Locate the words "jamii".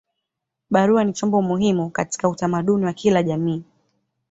3.23-3.63